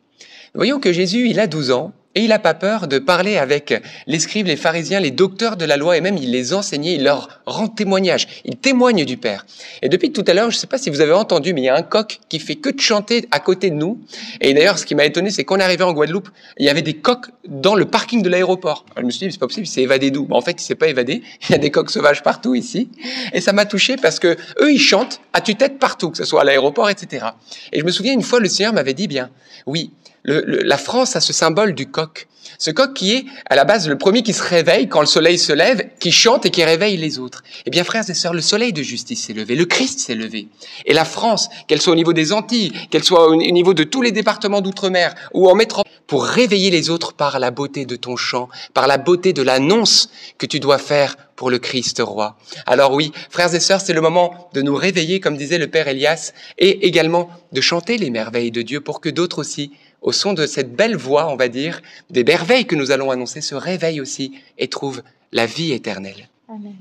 Voyons 0.55 0.81
que 0.81 0.93
Jésus, 0.93 1.29
il 1.29 1.41
a 1.41 1.47
12 1.47 1.71
ans, 1.71 1.93
et 2.15 2.23
il 2.23 2.29
n'a 2.29 2.39
pas 2.39 2.55
peur 2.55 2.89
de 2.89 2.99
parler 2.99 3.37
avec 3.37 3.73
les 4.07 4.19
scribes, 4.19 4.47
les 4.47 4.57
pharisiens, 4.57 4.99
les 4.99 5.13
docteurs 5.13 5.57
de 5.57 5.65
la 5.65 5.77
loi, 5.77 5.97
et 5.97 6.01
même 6.01 6.17
il 6.17 6.33
les 6.33 6.53
enseignait, 6.53 6.95
il 6.95 7.05
leur 7.05 7.41
rend 7.47 7.69
témoignage, 7.69 8.27
il 8.45 8.57
témoigne 8.57 9.05
du 9.05 9.17
Père. 9.17 9.47
Et 9.83 9.89
depuis 9.89 10.11
tout 10.11 10.25
à 10.27 10.35
l'heure, 10.35 10.51
je 10.51 10.57
ne 10.57 10.61
sais 10.61 10.67
pas 10.67 10.79
si 10.79 10.91
vous 10.91 11.01
avez 11.01 11.13
entendu, 11.13 11.55
mais 11.55 11.63
il 11.63 11.65
y 11.65 11.69
a 11.69 11.77
un 11.77 11.83
coq 11.83 12.19
qui 12.29 12.41
fait 12.41 12.57
que 12.57 12.71
de 12.71 12.81
chanter 12.81 13.29
à 13.31 13.39
côté 13.39 13.71
de 13.71 13.77
nous. 13.77 14.01
Et 14.41 14.55
d'ailleurs, 14.55 14.79
ce 14.79 14.87
qui 14.87 14.95
m'a 14.95 15.05
étonné, 15.05 15.31
c'est 15.31 15.45
qu'on 15.45 15.61
arrivé 15.61 15.85
en 15.85 15.93
Guadeloupe, 15.93 16.29
il 16.59 16.67
y 16.67 16.69
avait 16.69 16.83
des 16.83 16.95
coqs 16.95 17.27
dans 17.47 17.75
le 17.75 17.85
parking 17.85 18.23
de 18.23 18.29
l'aéroport. 18.29 18.87
Je 18.97 19.03
me 19.03 19.11
suis 19.11 19.27
dit, 19.27 19.33
c'est 19.33 19.39
pas 19.39 19.47
possible, 19.47 19.67
il 19.67 19.71
s'est 19.71 19.83
évadé 19.83 20.11
d'où? 20.11 20.27
En 20.31 20.41
fait, 20.41 20.61
il 20.61 20.65
s'est 20.65 20.75
pas 20.75 20.89
évadé, 20.89 21.23
il 21.49 21.53
y 21.53 21.55
a 21.55 21.59
des 21.59 21.71
coqs 21.71 21.91
sauvages 21.91 22.23
partout 22.23 22.55
ici. 22.55 22.89
Et 23.33 23.41
ça 23.41 23.53
m'a 23.53 23.67
touché 23.67 23.97
parce 23.97 24.19
que 24.19 24.37
eux, 24.61 24.73
ils 24.73 24.81
chantent 24.81 25.21
à 25.33 25.41
tue-tête 25.41 25.79
partout, 25.79 26.11
que 26.11 26.17
ce 26.17 26.25
soit 26.25 26.41
à 26.41 26.45
l'aéroport, 26.45 26.91
etc. 26.91 27.27
Et 27.73 27.79
je 27.79 27.85
me 27.85 27.91
souviens, 27.93 28.13
une 28.13 28.23
fois, 28.23 28.41
le 28.41 28.49
Seigneur 28.49 28.73
m'avait 28.73 28.95
dit, 28.95 29.07
bien, 29.07 29.31
oui, 29.67 29.93
le, 30.23 30.63
la 30.63 30.79
France 30.79 31.17
a 31.17 31.21
ce 31.21 31.33
symbole 31.33 31.75
du 31.75 31.87
coq. 31.87 32.27
Ce 32.59 32.71
coq 32.71 32.95
qui 32.95 33.15
est 33.15 33.25
à 33.49 33.55
la 33.55 33.65
base 33.65 33.89
le 33.89 33.97
premier 33.97 34.23
qui 34.23 34.33
se 34.33 34.43
réveille 34.43 34.89
quand 34.89 35.01
le 35.01 35.07
soleil 35.07 35.39
se 35.39 35.53
lève, 35.53 35.89
qui 35.99 36.11
chante 36.11 36.47
et 36.47 36.51
qui 36.51 36.65
réveille 36.65 36.97
les 36.97 37.19
autres. 37.19 37.43
Eh 37.65 37.71
bien, 37.71 37.85
frères 37.85 38.09
et 38.09 38.15
sœurs, 38.15 38.35
le 38.35 38.41
soleil 38.41 38.73
de 38.73 38.83
justice 38.83 39.25
s'est 39.25 39.33
levé, 39.33 39.55
le 39.55 39.65
Christ 39.65 40.01
s'est 40.01 40.15
levé. 40.15 40.49
Et 40.85 40.93
la 40.93 41.05
France, 41.05 41.49
qu'elle 41.69 41.81
soit 41.81 41.93
au 41.93 41.97
niveau 41.97 42.13
des 42.13 42.33
Antilles, 42.33 42.73
qu'elle 42.91 43.05
soit 43.05 43.29
au 43.29 43.37
niveau 43.37 43.73
de 43.73 43.85
tous 43.85 44.03
les 44.03 44.13
départements 44.13 44.61
d'outre-mer 44.61 45.15
ou 45.33 45.49
en 45.49 45.55
métropole, 45.55 45.91
pour 46.07 46.25
réveiller 46.25 46.71
les 46.71 46.91
autres 46.91 47.13
par 47.13 47.39
la 47.39 47.53
beauté 47.53 47.87
de 47.87 47.95
ton 47.95 48.17
chant, 48.17 48.49
par 48.75 48.89
la 48.89 48.99
beauté 48.99 49.33
de 49.33 49.43
l'annonce 49.43 50.11
que 50.39 50.47
tu 50.47 50.59
dois 50.59 50.79
faire 50.79 51.17
pour 51.37 51.51
le 51.51 51.61
Christ 51.61 52.03
roi. 52.05 52.37
Alors 52.67 52.93
oui, 52.93 53.13
frères 53.31 53.55
et 53.55 53.61
sœurs, 53.61 53.81
c'est 53.81 53.93
le 53.93 54.01
moment 54.01 54.51
de 54.53 54.61
nous 54.61 54.75
réveiller, 54.75 55.21
comme 55.21 55.37
disait 55.37 55.57
le 55.57 55.69
Père 55.69 55.87
Elias, 55.87 56.33
et 56.59 56.87
également 56.89 57.31
de 57.53 57.61
chanter 57.61 57.97
les 57.97 58.11
merveilles 58.11 58.51
de 58.51 58.63
Dieu 58.63 58.81
pour 58.81 59.01
que 59.01 59.09
d'autres 59.09 59.39
aussi 59.39 59.71
au 60.03 60.13
son 60.13 60.33
de 60.33 60.47
cette 60.47 60.75
belle 60.75 60.97
voix, 60.97 61.31
on 61.33 61.37
va 61.37 61.49
dire, 61.49 61.83
des 62.11 62.25
merveilles 62.25 62.67
que 62.67 62.77
nous 62.77 62.91
allons 62.91 63.11
annoncer, 63.11 63.41
se 63.41 63.55
réveillent 63.55 64.01
aussi 64.01 64.33
et 64.59 64.69
trouvent 64.69 65.03
la 65.33 65.47
vie 65.47 65.73
éternelle. 65.73 66.29
Amen. 66.49 66.75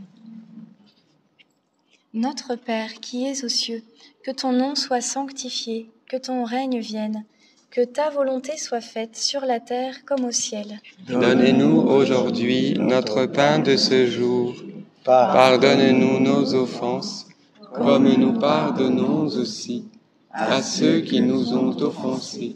Notre 2.14 2.56
Père 2.56 2.94
qui 3.02 3.28
es 3.28 3.46
aux 3.46 3.50
cieux, 3.50 3.84
que 4.24 4.32
ton 4.32 4.52
nom 4.52 4.76
soit 4.76 5.02
sanctifié, 5.02 5.90
que 6.08 6.18
ton 6.18 6.44
règne 6.44 6.80
vienne, 6.80 7.24
que 7.70 7.86
ta 7.86 8.10
volonté 8.10 8.58
soit 8.58 8.82
faite 8.82 9.16
sur 9.16 9.42
la 9.42 9.60
terre 9.60 10.04
comme 10.06 10.26
au 10.26 10.32
ciel. 10.32 10.80
Donnez-nous 11.08 11.82
aujourd'hui 11.82 12.74
notre 12.80 13.28
pain 13.28 13.60
de 13.60 13.78
ce 13.78 14.08
jour. 14.08 14.56
Pardonne-nous 15.04 16.20
nos 16.20 16.56
offenses, 16.56 17.28
comme 17.74 18.12
nous 18.12 18.40
pardonnons 18.40 19.26
aussi 19.26 19.86
à 20.32 20.62
ceux 20.64 21.02
qui 21.02 21.22
nous 21.22 21.54
ont 21.54 21.78
offensés 21.82 22.56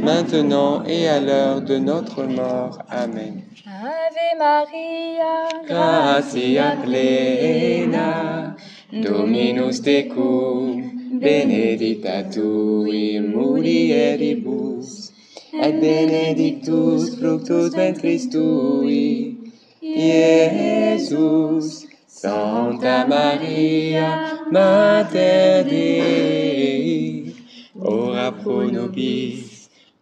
maintenant 0.00 0.84
et 0.84 1.08
à 1.08 1.20
l'heure 1.20 1.60
de 1.60 1.78
notre 1.78 2.24
mort. 2.24 2.78
Amen. 2.90 3.42
Ave 3.66 4.38
Maria, 4.38 5.48
gratia 5.66 6.76
plena, 6.84 8.56
Dominus 8.92 9.80
tecum, 9.82 10.82
benedicta 11.20 12.22
tu 12.30 12.86
in 12.90 13.32
mulieribus, 13.34 15.12
et 15.52 15.72
benedictus 15.72 17.16
fructus 17.18 17.74
ventris 17.74 18.28
tui, 18.28 19.38
Iesus. 19.82 21.86
Santa 22.22 23.04
Maria, 23.08 24.38
Mater 24.52 25.64
Dei, 25.64 27.34
ora 27.80 28.30
pro 28.30 28.70
nobis 28.70 29.41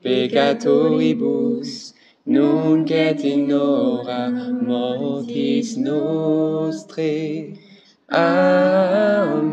peccatoribus, 0.03 1.95
nunc 2.27 2.91
et 2.91 3.25
in 3.25 3.51
hora 3.51 4.31
mortis. 4.31 5.77
Amen. 8.09 9.51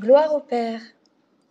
Gloire 0.00 0.34
au 0.34 0.40
Père, 0.40 0.80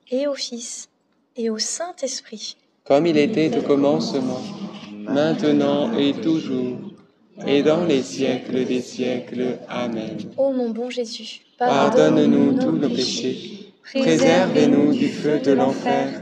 et 0.10 0.26
au 0.28 0.34
Fils, 0.34 0.90
et 1.36 1.50
au 1.50 1.60
Saint-Esprit. 1.60 2.58
Comme 2.84 3.06
il 3.06 3.18
était 3.18 3.56
au 3.58 3.62
commencement, 3.62 4.42
maintenant 5.04 5.96
et 5.98 6.14
toujours, 6.14 6.78
et 7.46 7.62
dans 7.62 7.84
les 7.84 8.02
siècles 8.02 8.66
des 8.66 8.82
siècles. 8.82 9.60
Amen. 9.70 10.18
Ô 10.38 10.52
mon 10.52 10.70
bon 10.70 10.90
Jésus, 10.90 11.42
pardonne-nous 11.60 12.58
tous 12.60 12.72
nos 12.72 12.90
péchés, 12.90 13.74
préservez-nous 13.84 14.94
du 14.94 15.10
feu 15.10 15.40
de 15.40 15.52
l'enfer, 15.52 16.22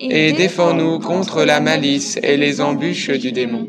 et 0.00 0.32
défends-nous 0.32 0.98
contre 0.98 1.44
la 1.44 1.60
malice 1.60 2.18
et 2.22 2.36
les 2.36 2.60
embûches 2.60 3.10
du 3.10 3.32
démon. 3.32 3.68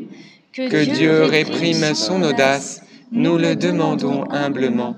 Que 0.52 0.84
Dieu 0.84 1.24
réprime 1.24 1.94
son 1.94 2.22
audace, 2.22 2.82
nous 3.12 3.38
le 3.38 3.56
demandons 3.56 4.24
humblement. 4.30 4.96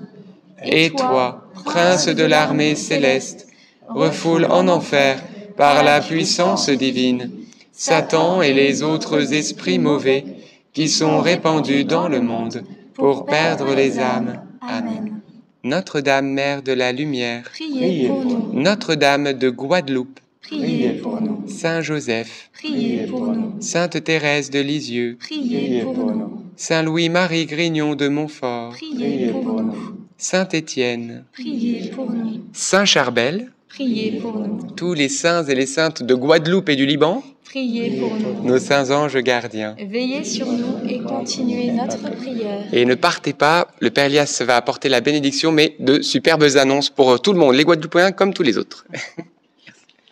Et 0.63 0.89
toi, 0.89 1.49
prince 1.65 2.07
de 2.07 2.23
l'armée 2.23 2.75
céleste, 2.75 3.47
refoule 3.87 4.45
en 4.45 4.67
enfer 4.67 5.21
par 5.57 5.83
la 5.83 6.01
puissance 6.01 6.69
divine 6.69 7.29
Satan 7.71 8.41
et 8.41 8.53
les 8.53 8.83
autres 8.83 9.33
esprits 9.33 9.79
mauvais 9.79 10.25
qui 10.73 10.87
sont 10.87 11.19
répandus 11.19 11.85
dans 11.85 12.07
le 12.07 12.21
monde 12.21 12.63
pour 12.93 13.25
perdre 13.25 13.73
les 13.73 13.99
âmes. 13.99 14.41
Amen. 14.61 15.19
Notre-Dame, 15.63 16.27
Mère 16.27 16.61
de 16.61 16.73
la 16.73 16.91
Lumière, 16.91 17.43
priez 17.43 18.07
pour 18.07 18.25
nous. 18.25 18.53
Notre-Dame 18.53 19.33
de 19.33 19.49
Guadeloupe, 19.49 20.19
priez 20.43 20.89
pour 20.93 21.21
nous. 21.21 21.43
Saint 21.47 21.81
Joseph, 21.81 22.49
priez 22.53 23.07
pour 23.07 23.27
nous. 23.27 23.55
Sainte 23.59 24.03
Thérèse 24.03 24.49
de 24.49 24.59
Lisieux, 24.59 25.17
priez 25.19 25.81
pour 25.81 26.11
nous. 26.11 26.43
Saint 26.55 26.83
Louis-Marie 26.83 27.45
Grignon 27.45 27.95
de 27.95 28.07
Montfort, 28.07 28.73
priez 28.73 29.29
pour 29.29 29.61
nous. 29.61 29.97
Saint 30.17 30.47
Étienne, 30.49 31.25
priez 31.33 31.89
pour 31.89 32.11
nous. 32.11 32.41
Saint 32.53 32.85
Charbel, 32.85 33.51
priez 33.69 34.19
pour 34.19 34.37
nous. 34.37 34.71
Tous 34.75 34.93
les 34.93 35.09
saints 35.09 35.43
et 35.45 35.55
les 35.55 35.65
saintes 35.65 36.03
de 36.03 36.13
Guadeloupe 36.13 36.69
et 36.69 36.75
du 36.75 36.85
Liban, 36.85 37.23
priez 37.45 37.97
pour 37.99 38.13
nous. 38.15 38.43
Nos 38.43 38.59
saints 38.59 38.91
anges 38.91 39.17
gardiens, 39.17 39.75
veillez 39.89 40.23
sur 40.23 40.47
nous 40.47 40.87
et 40.87 40.99
continuez 40.99 41.71
notre 41.71 42.11
prière. 42.11 42.65
Et 42.71 42.85
ne 42.85 42.95
partez 42.95 43.33
pas, 43.33 43.69
le 43.79 43.89
Père 43.89 44.05
Elias 44.05 44.43
va 44.45 44.57
apporter 44.57 44.89
la 44.89 45.01
bénédiction, 45.01 45.51
mais 45.51 45.75
de 45.79 46.01
superbes 46.01 46.57
annonces 46.57 46.89
pour 46.89 47.21
tout 47.21 47.33
le 47.33 47.39
monde, 47.39 47.55
les 47.55 47.63
Guadeloupéens 47.63 48.11
comme 48.11 48.33
tous 48.33 48.43
les 48.43 48.57
autres. 48.57 48.85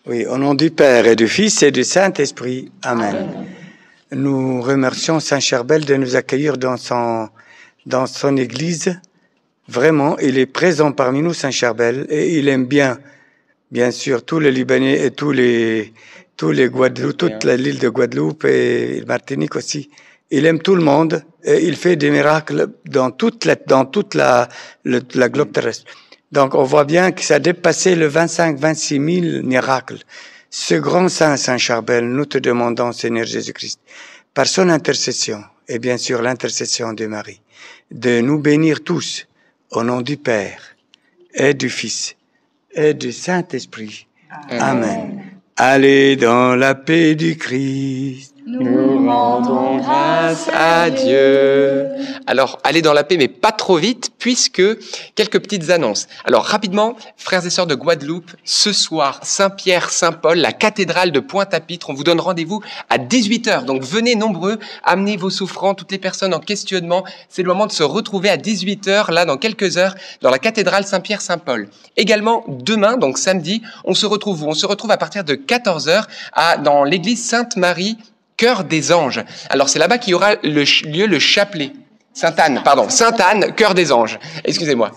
Oui, 0.08 0.26
au 0.26 0.36
nom 0.36 0.56
du 0.56 0.72
Père 0.72 1.06
et 1.06 1.16
du 1.16 1.28
Fils 1.28 1.62
et 1.62 1.70
du 1.70 1.84
Saint-Esprit. 1.84 2.72
Amen. 2.82 3.46
Nous 4.12 4.60
remercions 4.60 5.20
Saint 5.20 5.40
Charbel 5.40 5.86
de 5.86 5.94
nous 5.94 6.16
accueillir 6.16 6.58
dans 6.58 6.76
son, 6.76 7.30
dans 7.86 8.08
son 8.08 8.36
église. 8.36 9.00
Vraiment, 9.68 10.18
il 10.18 10.40
est 10.40 10.48
présent 10.48 10.92
parmi 10.92 11.22
nous, 11.22 11.36
Saint 11.36 11.52
Charbel, 11.52 12.08
et 12.10 12.40
il 12.40 12.48
aime 12.48 12.66
bien, 12.66 12.98
bien 13.70 13.92
sûr, 13.92 14.26
tous 14.26 14.40
les 14.40 14.52
Libanais 14.52 15.06
et 15.06 15.12
tous 15.12 15.32
les, 15.32 15.94
tous 16.36 16.50
les 16.50 16.68
Guadeloupe, 16.68 17.18
toute 17.18 17.44
l'île 17.44 17.78
de 17.78 17.90
Guadeloupe 17.90 18.46
et 18.46 19.04
Martinique 19.08 19.56
aussi. 19.56 19.92
Il 20.32 20.48
aime 20.48 20.64
tout 20.64 20.76
le 20.76 20.84
monde 20.84 21.24
et 21.44 21.64
il 21.68 21.76
fait 21.76 21.96
des 21.96 22.10
miracles 22.10 22.70
dans 22.86 23.12
toute 23.12 23.46
la, 23.46 23.56
dans 23.56 23.86
toute 23.86 24.16
la, 24.16 24.50
le, 24.84 25.02
la 25.14 25.30
globe 25.30 25.52
terrestre. 25.52 25.86
Donc, 26.32 26.56
on 26.56 26.64
voit 26.64 26.86
bien 26.86 27.12
que 27.12 27.24
ça 27.24 27.36
a 27.36 27.40
dépassé 27.40 27.96
le 27.96 28.10
25-26 28.10 29.22
000 29.40 29.46
miracles. 29.46 30.00
Ce 30.50 30.76
grand 30.76 31.10
saint, 31.10 31.38
Saint 31.38 31.58
Charbel, 31.58 32.06
nous 32.08 32.26
te 32.26 32.38
demandons, 32.38 32.92
Seigneur 32.92 33.26
Jésus-Christ, 33.26 33.80
par 34.34 34.48
son 34.48 34.70
intercession, 34.70 35.44
et 35.68 35.80
bien 35.80 35.98
sûr 35.98 36.22
l'intercession 36.22 36.94
de 36.94 37.06
Marie, 37.06 37.42
de 37.92 38.22
nous 38.22 38.40
bénir 38.40 38.84
tous, 38.84 39.28
au 39.72 39.84
nom 39.84 40.02
du 40.02 40.18
Père, 40.18 40.76
et 41.34 41.54
du 41.54 41.70
Fils, 41.70 42.16
et 42.74 42.94
du 42.94 43.12
Saint-Esprit. 43.12 44.08
Amen. 44.50 45.24
Allez 45.58 46.16
dans 46.16 46.56
la 46.56 46.76
paix 46.76 47.16
du 47.16 47.38
Christ. 47.38 48.34
Nous 48.48 49.00
grâce 49.80 50.50
à 50.54 50.90
Dieu. 50.90 51.88
Alors, 52.28 52.60
allez 52.64 52.82
dans 52.82 52.94
la 52.94 53.04
paix, 53.04 53.18
mais 53.18 53.28
pas 53.28 53.52
trop 53.52 53.78
vite, 53.78 54.12
puisque 54.18 54.62
quelques 55.16 55.40
petites 55.40 55.70
annonces. 55.70 56.08
Alors, 56.26 56.44
rapidement, 56.46 56.96
frères 57.18 57.46
et 57.46 57.50
sœurs 57.50 57.68
de 57.68 57.76
Guadeloupe, 57.76 58.32
ce 58.44 58.72
soir, 58.74 59.20
Saint-Pierre, 59.24 59.90
Saint-Paul, 59.90 60.38
la 60.38 60.54
cathédrale 60.54 61.12
de 61.12 61.20
Pointe-à-Pitre, 61.20 61.90
on 61.90 61.94
vous 61.94 62.04
donne 62.04 62.20
rendez-vous 62.20 62.62
à 62.90 62.98
18h. 62.98 63.66
Donc, 63.66 63.84
venez 63.84 64.16
nombreux, 64.16 64.60
amenez 64.84 65.18
vos 65.18 65.30
souffrants, 65.30 65.74
toutes 65.74 65.92
les 65.92 65.98
personnes 65.98 66.34
en 66.34 66.40
questionnement. 66.40 67.04
C'est 67.30 67.44
le 67.44 67.50
moment 67.50 67.68
de 67.68 67.72
se 67.72 67.84
retrouver 67.84 68.30
à 68.30 68.38
18h, 68.38 69.12
là, 69.12 69.26
dans 69.26 69.38
quelques 69.38 69.78
heures, 69.78 69.96
dans 70.22 70.30
la 70.30 70.40
cathédrale 70.40 70.86
Saint-Pierre, 70.86 71.22
Saint-Paul. 71.22 71.70
Également, 71.98 72.44
demain, 72.48 72.98
donc 72.98 73.18
samedi, 73.18 73.62
on 73.84 73.94
se 73.94 74.06
retrouve 74.06 74.44
où? 74.44 74.48
On 74.48 74.54
se 74.54 74.66
retrouve 74.66 74.92
à 74.92 74.98
partir 74.98 75.24
de 75.24 75.36
14h 75.36 76.06
à, 76.34 76.58
dans 76.58 76.84
l'église 76.84 77.24
Sainte-Marie 77.24 77.98
cœur 78.42 78.64
des 78.64 78.92
anges. 78.92 79.24
Alors 79.50 79.70
c'est 79.70 79.78
là-bas 79.78 80.00
qu'il 80.00 80.12
y 80.12 80.14
aura 80.16 80.34
le 80.42 80.64
lieu 80.90 81.06
le 81.06 81.20
chapelet. 81.20 81.74
Sainte-Anne, 82.14 82.62
pardon, 82.66 82.90
Sainte-Anne, 82.90 83.54
cœur 83.54 83.76
des 83.76 83.92
anges. 83.92 84.18
Excusez-moi. 84.44 84.92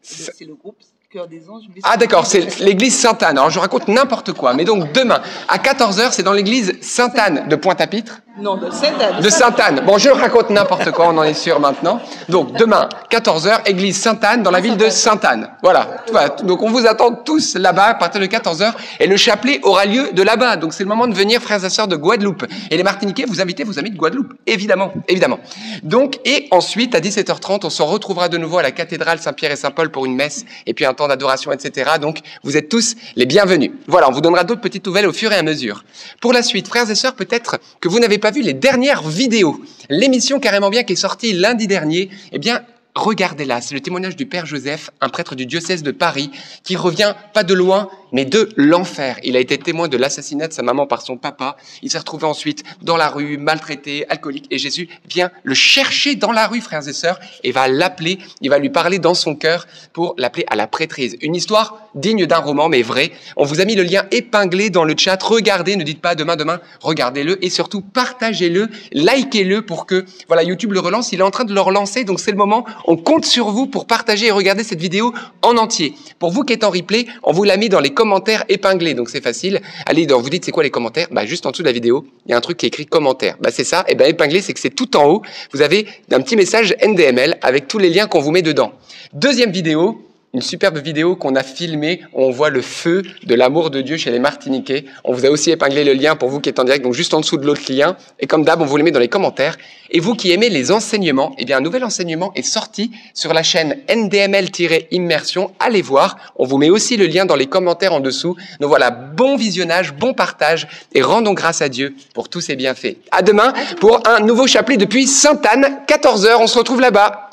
C'est 0.00 0.46
le 0.46 0.54
groupe 0.54 0.76
Cœur 1.10 1.28
des 1.28 1.46
Anges. 1.50 1.64
Ah 1.82 1.98
d'accord, 1.98 2.24
c'est 2.24 2.58
l'église 2.60 2.98
Sainte-Anne. 2.98 3.36
Alors 3.36 3.50
je 3.50 3.58
raconte 3.58 3.88
n'importe 3.88 4.32
quoi. 4.32 4.54
Mais 4.54 4.64
donc 4.64 4.90
demain, 4.92 5.20
à 5.46 5.58
14h, 5.58 6.08
c'est 6.12 6.22
dans 6.22 6.32
l'église 6.32 6.78
Sainte-Anne 6.80 7.48
de 7.50 7.56
Pointe-à-Pitre. 7.56 8.22
Non, 8.38 8.56
de 8.56 8.70
Sainte-Anne. 8.70 9.20
De 9.20 9.28
Sainte-Anne. 9.28 9.82
Bon, 9.84 9.98
je 9.98 10.08
raconte 10.08 10.48
n'importe 10.48 10.90
quoi, 10.92 11.08
on 11.08 11.18
en 11.18 11.22
est 11.22 11.34
sûr 11.34 11.60
maintenant. 11.60 12.00
Donc 12.30 12.56
demain, 12.56 12.88
14h, 13.10 13.68
église 13.68 14.00
Sainte-Anne 14.00 14.42
dans 14.42 14.50
la 14.50 14.60
ville 14.60 14.78
de 14.78 14.88
Sainte-Anne. 14.88 15.50
Voilà. 15.62 16.02
Donc 16.42 16.62
on 16.62 16.70
vous 16.70 16.86
attend 16.86 17.12
tous 17.12 17.56
là-bas 17.56 17.88
à 17.88 17.94
partir 17.94 18.22
de 18.22 18.26
14h. 18.26 18.72
Et 19.00 19.06
le 19.06 19.18
chapelet 19.18 19.60
aura 19.64 19.84
lieu 19.84 20.12
de 20.12 20.22
là-bas. 20.22 20.56
Donc 20.56 20.72
c'est 20.72 20.82
le 20.82 20.88
moment 20.88 21.08
de 21.08 21.14
venir, 21.14 21.42
frères 21.42 21.62
et 21.62 21.68
sœurs 21.68 21.88
de 21.88 21.96
Guadeloupe. 21.96 22.46
Et 22.70 22.76
les 22.78 22.82
Martiniquais, 22.82 23.26
vous 23.28 23.42
invitez 23.42 23.64
vos 23.64 23.78
amis 23.78 23.90
de 23.90 23.98
Guadeloupe. 23.98 24.32
Évidemment, 24.46 24.94
évidemment. 25.08 25.38
Donc, 25.82 26.18
et 26.24 26.48
ensuite, 26.52 26.94
à 26.94 27.00
17h30, 27.00 27.66
on 27.66 27.70
se 27.70 27.82
retrouvera 27.82 28.30
de 28.30 28.38
nouveau 28.38 28.58
à 28.58 28.62
la 28.62 28.70
cathédrale 28.70 29.18
Saint-Pierre 29.18 29.52
et 29.52 29.56
Saint-Paul 29.56 29.90
pour 29.90 30.06
une 30.06 30.16
messe 30.16 30.46
et 30.66 30.72
puis 30.72 30.86
un 30.86 30.94
temps 30.94 31.08
d'adoration, 31.08 31.52
etc. 31.52 31.90
Donc, 32.00 32.20
vous 32.44 32.56
êtes 32.56 32.70
tous 32.70 32.94
les 33.14 33.26
bienvenus. 33.26 33.72
Voilà, 33.88 34.08
on 34.08 34.12
vous 34.12 34.22
donnera 34.22 34.44
d'autres 34.44 34.62
petites 34.62 34.86
nouvelles 34.86 35.06
au 35.06 35.12
fur 35.12 35.30
et 35.32 35.36
à 35.36 35.42
mesure. 35.42 35.84
Pour 36.22 36.32
la 36.32 36.42
suite, 36.42 36.66
frères 36.66 36.90
et 36.90 36.94
sœurs, 36.94 37.14
peut-être 37.14 37.58
que 37.80 37.88
vous 37.90 37.98
n'avez 37.98 38.21
pas 38.22 38.30
vu 38.30 38.40
les 38.40 38.54
dernières 38.54 39.02
vidéos. 39.02 39.60
L'émission 39.90 40.40
Carrément 40.40 40.70
Bien 40.70 40.84
qui 40.84 40.94
est 40.94 40.96
sortie 40.96 41.32
lundi 41.32 41.66
dernier, 41.66 42.08
eh 42.30 42.38
bien, 42.38 42.62
regardez-la. 42.94 43.60
C'est 43.60 43.74
le 43.74 43.80
témoignage 43.80 44.16
du 44.16 44.26
Père 44.26 44.46
Joseph, 44.46 44.90
un 45.00 45.08
prêtre 45.08 45.34
du 45.34 45.44
diocèse 45.44 45.82
de 45.82 45.90
Paris, 45.90 46.30
qui 46.62 46.76
revient 46.76 47.14
pas 47.34 47.42
de 47.42 47.52
loin, 47.52 47.90
mais 48.12 48.24
de 48.24 48.48
l'enfer. 48.56 49.18
Il 49.24 49.36
a 49.36 49.40
été 49.40 49.58
témoin 49.58 49.88
de 49.88 49.96
l'assassinat 49.96 50.48
de 50.48 50.52
sa 50.52 50.62
maman 50.62 50.86
par 50.86 51.02
son 51.02 51.16
papa. 51.16 51.56
Il 51.82 51.90
s'est 51.90 51.98
retrouvé 51.98 52.24
ensuite 52.24 52.62
dans 52.82 52.96
la 52.96 53.08
rue, 53.08 53.38
maltraité, 53.38 54.06
alcoolique, 54.08 54.46
et 54.50 54.58
Jésus 54.58 54.88
vient 55.08 55.30
le 55.42 55.54
chercher 55.54 56.14
dans 56.14 56.32
la 56.32 56.46
rue, 56.46 56.60
frères 56.60 56.86
et 56.86 56.92
sœurs, 56.92 57.18
et 57.42 57.52
va 57.52 57.68
l'appeler, 57.68 58.18
il 58.40 58.50
va 58.50 58.58
lui 58.58 58.70
parler 58.70 58.98
dans 58.98 59.14
son 59.14 59.34
cœur 59.34 59.66
pour 59.92 60.14
l'appeler 60.18 60.44
à 60.48 60.56
la 60.56 60.66
prêtrise. 60.66 61.16
Une 61.20 61.34
histoire 61.34 61.78
digne 61.94 62.26
d'un 62.26 62.38
roman, 62.38 62.68
mais 62.68 62.82
vrai. 62.82 63.12
On 63.36 63.44
vous 63.44 63.60
a 63.60 63.64
mis 63.64 63.74
le 63.74 63.82
lien 63.82 64.04
épinglé 64.10 64.70
dans 64.70 64.84
le 64.84 64.94
chat. 64.96 65.22
Regardez, 65.22 65.76
ne 65.76 65.84
dites 65.84 66.00
pas 66.00 66.14
demain, 66.14 66.36
demain, 66.36 66.60
regardez-le, 66.80 67.42
et 67.44 67.50
surtout 67.50 67.80
partagez-le, 67.80 68.68
likez-le 68.92 69.62
pour 69.62 69.86
que, 69.86 70.04
voilà, 70.28 70.42
YouTube 70.42 70.72
le 70.72 70.80
relance. 70.80 71.12
Il 71.12 71.20
est 71.20 71.24
en 71.24 71.30
train 71.30 71.44
de 71.44 71.54
le 71.54 71.60
relancer, 71.60 72.04
donc 72.04 72.20
c'est 72.20 72.30
le 72.30 72.36
moment. 72.36 72.64
On 72.86 72.96
compte 72.96 73.24
sur 73.24 73.50
vous 73.50 73.66
pour 73.66 73.86
partager 73.86 74.26
et 74.26 74.30
regarder 74.30 74.64
cette 74.64 74.80
vidéo 74.80 75.12
en 75.42 75.56
entier. 75.56 75.94
Pour 76.18 76.30
vous 76.30 76.42
qui 76.42 76.52
êtes 76.52 76.64
en 76.64 76.70
replay, 76.70 77.06
on 77.22 77.32
vous 77.32 77.44
l'a 77.44 77.56
mis 77.56 77.68
dans 77.68 77.80
les 77.80 77.90
commentaires 77.90 78.01
épinglés, 78.48 78.94
donc 78.94 79.10
c'est 79.10 79.22
facile. 79.22 79.60
Allez, 79.86 80.06
donc 80.06 80.22
vous 80.22 80.30
dites 80.30 80.44
c'est 80.44 80.52
quoi 80.52 80.62
les 80.62 80.70
commentaires? 80.70 81.08
Bah 81.10 81.26
juste 81.26 81.46
en 81.46 81.50
dessous 81.50 81.62
de 81.62 81.68
la 81.68 81.72
vidéo, 81.72 82.06
il 82.26 82.30
y 82.30 82.34
a 82.34 82.36
un 82.36 82.40
truc 82.40 82.56
qui 82.56 82.66
écrit 82.66 82.86
commentaire. 82.86 83.36
Bah 83.40 83.50
c'est 83.52 83.64
ça. 83.64 83.84
Et 83.88 83.94
ben 83.94 84.08
épinglé, 84.08 84.40
c'est 84.40 84.52
que 84.52 84.60
c'est 84.60 84.70
tout 84.70 84.96
en 84.96 85.06
haut. 85.06 85.22
Vous 85.52 85.62
avez 85.62 85.86
un 86.10 86.20
petit 86.20 86.36
message 86.36 86.74
NDML 86.82 87.38
avec 87.42 87.68
tous 87.68 87.78
les 87.78 87.90
liens 87.90 88.06
qu'on 88.06 88.20
vous 88.20 88.30
met 88.30 88.42
dedans. 88.42 88.72
Deuxième 89.12 89.50
vidéo, 89.50 90.02
une 90.34 90.40
superbe 90.40 90.78
vidéo 90.78 91.14
qu'on 91.14 91.34
a 91.36 91.42
filmée 91.42 92.00
où 92.14 92.22
on 92.22 92.30
voit 92.30 92.48
le 92.48 92.62
feu 92.62 93.02
de 93.24 93.34
l'amour 93.34 93.70
de 93.70 93.82
Dieu 93.82 93.98
chez 93.98 94.10
les 94.10 94.18
Martiniquais. 94.18 94.86
On 95.04 95.12
vous 95.12 95.26
a 95.26 95.30
aussi 95.30 95.50
épinglé 95.50 95.84
le 95.84 95.92
lien 95.92 96.16
pour 96.16 96.30
vous 96.30 96.40
qui 96.40 96.48
êtes 96.48 96.58
en 96.58 96.64
direct, 96.64 96.82
donc 96.82 96.94
juste 96.94 97.12
en 97.12 97.20
dessous 97.20 97.36
de 97.36 97.44
l'autre 97.44 97.70
lien. 97.70 97.96
Et 98.18 98.26
comme 98.26 98.42
d'hab, 98.44 98.62
on 98.62 98.64
vous 98.64 98.78
le 98.78 98.82
met 98.82 98.90
dans 98.90 99.00
les 99.00 99.08
commentaires. 99.08 99.58
Et 99.90 100.00
vous 100.00 100.14
qui 100.14 100.32
aimez 100.32 100.48
les 100.48 100.72
enseignements, 100.72 101.34
eh 101.38 101.44
bien, 101.44 101.58
un 101.58 101.60
nouvel 101.60 101.84
enseignement 101.84 102.32
est 102.34 102.42
sorti 102.42 102.92
sur 103.12 103.34
la 103.34 103.42
chaîne 103.42 103.76
NDML-Immersion. 103.94 105.52
Allez 105.60 105.82
voir. 105.82 106.16
On 106.36 106.46
vous 106.46 106.56
met 106.56 106.70
aussi 106.70 106.96
le 106.96 107.06
lien 107.06 107.26
dans 107.26 107.36
les 107.36 107.46
commentaires 107.46 107.92
en 107.92 108.00
dessous. 108.00 108.34
Donc 108.60 108.70
voilà, 108.70 108.90
bon 108.90 109.36
visionnage, 109.36 109.92
bon 109.92 110.14
partage 110.14 110.66
et 110.94 111.02
rendons 111.02 111.34
grâce 111.34 111.60
à 111.60 111.68
Dieu 111.68 111.94
pour 112.14 112.30
tous 112.30 112.40
ses 112.40 112.56
bienfaits. 112.56 112.96
À 113.10 113.20
demain 113.20 113.52
pour 113.80 114.00
un 114.08 114.20
nouveau 114.20 114.46
chapelet 114.46 114.78
depuis 114.78 115.06
Sainte-Anne, 115.06 115.80
14h. 115.86 116.36
On 116.40 116.46
se 116.46 116.56
retrouve 116.56 116.80
là-bas. 116.80 117.28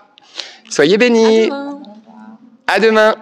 Soyez 0.69 0.97
bénis. 0.97 1.49
À 2.71 2.79
demain. 2.79 3.15